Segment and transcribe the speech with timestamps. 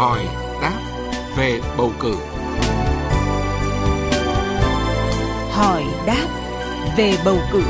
[0.00, 0.24] hỏi
[0.62, 0.80] đáp
[1.36, 2.14] về bầu cử.
[5.50, 6.26] Hỏi đáp
[6.96, 7.62] về bầu cử.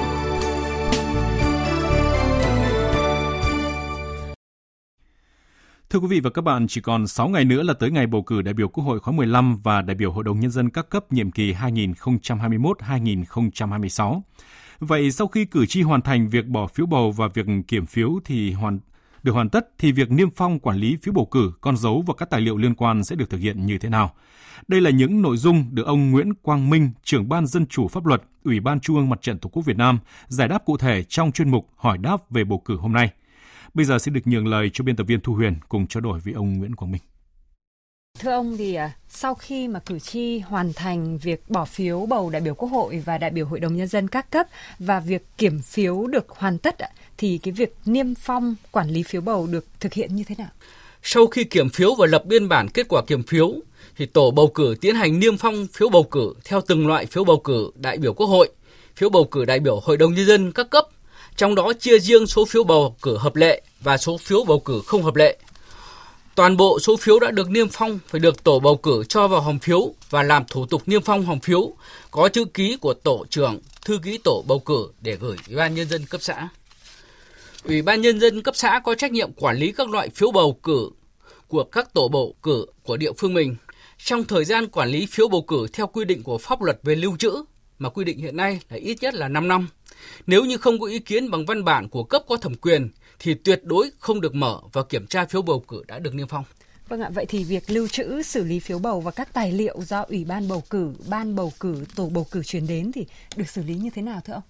[5.91, 8.23] Thưa quý vị và các bạn, chỉ còn 6 ngày nữa là tới ngày bầu
[8.23, 10.91] cử đại biểu Quốc hội khóa 15 và đại biểu Hội đồng Nhân dân các
[10.91, 14.21] cấp nhiệm kỳ 2021-2026.
[14.79, 18.11] Vậy sau khi cử tri hoàn thành việc bỏ phiếu bầu và việc kiểm phiếu
[18.25, 18.79] thì hoàn
[19.23, 22.15] được hoàn tất thì việc niêm phong quản lý phiếu bầu cử, con dấu và
[22.15, 24.15] các tài liệu liên quan sẽ được thực hiện như thế nào?
[24.69, 28.07] Đây là những nội dung được ông Nguyễn Quang Minh, trưởng ban dân chủ pháp
[28.07, 29.99] luật, Ủy ban Trung ương Mặt trận Tổ quốc Việt Nam
[30.29, 33.11] giải đáp cụ thể trong chuyên mục hỏi đáp về bầu cử hôm nay.
[33.75, 36.21] Bây giờ xin được nhường lời cho biên tập viên Thu Huyền cùng trao đổi
[36.21, 37.03] với ông Nguyễn Quang Minh.
[38.21, 42.31] Thưa ông thì à, sau khi mà cử tri hoàn thành việc bỏ phiếu bầu
[42.31, 44.47] đại biểu Quốc hội và đại biểu Hội đồng nhân dân các cấp
[44.79, 46.89] và việc kiểm phiếu được hoàn tất à,
[47.19, 50.49] thì cái việc niêm phong quản lý phiếu bầu được thực hiện như thế nào?
[51.03, 53.55] Sau khi kiểm phiếu và lập biên bản kết quả kiểm phiếu
[53.97, 57.25] thì tổ bầu cử tiến hành niêm phong phiếu bầu cử theo từng loại phiếu
[57.25, 58.51] bầu cử đại biểu Quốc hội,
[58.97, 60.87] phiếu bầu cử đại biểu Hội đồng nhân dân các cấp,
[61.37, 64.83] trong đó chia riêng số phiếu bầu cử hợp lệ và số phiếu bầu cử
[64.87, 65.39] không hợp lệ
[66.35, 69.41] Toàn bộ số phiếu đã được niêm phong phải được tổ bầu cử cho vào
[69.41, 71.73] hòm phiếu và làm thủ tục niêm phong hòm phiếu
[72.11, 75.75] có chữ ký của tổ trưởng, thư ký tổ bầu cử để gửi Ủy ban
[75.75, 76.49] nhân dân cấp xã.
[77.65, 80.59] Ủy ban nhân dân cấp xã có trách nhiệm quản lý các loại phiếu bầu
[80.63, 80.91] cử
[81.49, 83.57] của các tổ bầu cử của địa phương mình.
[83.99, 86.95] Trong thời gian quản lý phiếu bầu cử theo quy định của pháp luật về
[86.95, 87.43] lưu trữ
[87.79, 89.69] mà quy định hiện nay là ít nhất là 5 năm.
[90.27, 93.35] Nếu như không có ý kiến bằng văn bản của cấp có thẩm quyền thì
[93.35, 96.45] tuyệt đối không được mở và kiểm tra phiếu bầu cử đã được niêm phong.
[96.89, 99.81] Vâng ạ, vậy thì việc lưu trữ, xử lý phiếu bầu và các tài liệu
[99.83, 103.07] do Ủy ban bầu cử, ban bầu cử, tổ bầu cử truyền đến thì
[103.37, 104.43] được xử lý như thế nào thưa ông?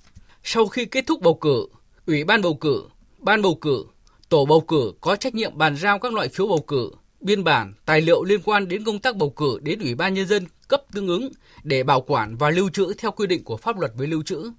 [0.44, 1.66] Sau khi kết thúc bầu cử,
[2.06, 2.82] Ủy ban bầu cử,
[3.18, 3.84] ban bầu cử,
[4.28, 6.90] tổ bầu cử có trách nhiệm bàn giao các loại phiếu bầu cử,
[7.20, 10.26] biên bản, tài liệu liên quan đến công tác bầu cử đến Ủy ban nhân
[10.26, 11.28] dân cấp tương ứng
[11.64, 14.50] để bảo quản và lưu trữ theo quy định của pháp luật về lưu trữ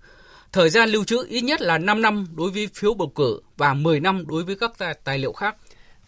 [0.52, 3.74] Thời gian lưu trữ ít nhất là 5 năm đối với phiếu bầu cử và
[3.74, 4.72] 10 năm đối với các
[5.04, 5.56] tài liệu khác.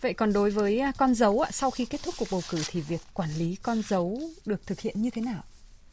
[0.01, 2.81] Vậy còn đối với à, con dấu sau khi kết thúc cuộc bầu cử thì
[2.81, 5.43] việc quản lý con dấu được thực hiện như thế nào?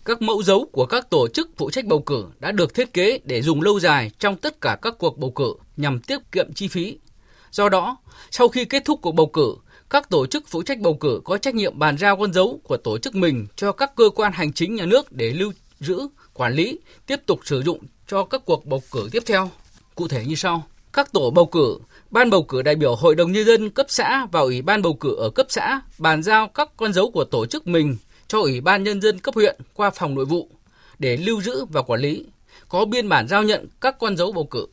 [0.04, 3.20] Các mẫu dấu của các tổ chức phụ trách bầu cử đã được thiết kế
[3.24, 6.68] để dùng lâu dài trong tất cả các cuộc bầu cử nhằm tiết kiệm chi
[6.68, 6.98] phí.
[7.50, 7.96] Do đó,
[8.30, 9.54] sau khi kết thúc cuộc bầu cử,
[9.90, 12.76] các tổ chức phụ trách bầu cử có trách nhiệm bàn giao con dấu của
[12.76, 16.08] tổ chức mình cho các cơ quan hành chính nhà nước để lưu giữ,
[16.40, 19.50] quản lý, tiếp tục sử dụng cho các cuộc bầu cử tiếp theo.
[19.94, 20.66] Cụ thể như sau.
[20.92, 21.78] Các tổ bầu cử,
[22.10, 24.94] ban bầu cử đại biểu Hội đồng Nhân dân cấp xã và Ủy ban bầu
[24.94, 27.96] cử ở cấp xã bàn giao các con dấu của tổ chức mình
[28.28, 30.48] cho Ủy ban Nhân dân cấp huyện qua phòng nội vụ
[30.98, 32.26] để lưu giữ và quản lý,
[32.68, 34.66] có biên bản giao nhận các con dấu bầu cử.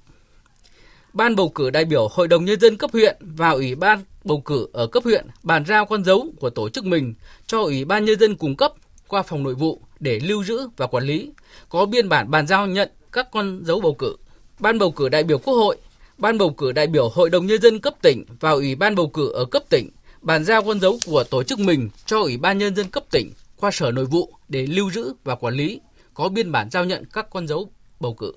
[1.13, 4.41] Ban bầu cử đại biểu Hội đồng Nhân dân cấp huyện và Ủy ban bầu
[4.45, 7.13] cử ở cấp huyện bàn giao con dấu của tổ chức mình
[7.47, 8.73] cho Ủy ban Nhân dân cung cấp
[9.07, 11.31] qua phòng nội vụ để lưu giữ và quản lý,
[11.69, 14.16] có biên bản bàn giao nhận các con dấu bầu cử.
[14.59, 15.78] Ban bầu cử đại biểu Quốc hội,
[16.18, 19.08] Ban bầu cử đại biểu Hội đồng Nhân dân cấp tỉnh và Ủy ban bầu
[19.08, 19.90] cử ở cấp tỉnh
[20.22, 23.31] bàn giao con dấu của tổ chức mình cho Ủy ban Nhân dân cấp tỉnh
[23.59, 25.81] qua Sở Nội vụ để lưu giữ và quản lý,
[26.14, 27.69] có biên bản giao nhận các con dấu
[28.00, 28.34] bầu cử.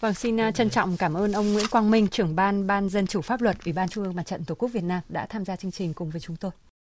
[0.00, 3.06] Vâng, xin à, trân trọng cảm ơn ông Nguyễn Quang Minh, trưởng ban Ban Dân
[3.06, 5.44] chủ pháp luật Ủy ban Trung ương Mặt trận Tổ quốc Việt Nam đã tham
[5.44, 6.50] gia chương trình cùng với chúng tôi.